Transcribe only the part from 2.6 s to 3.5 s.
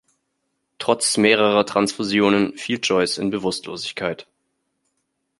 Joyce in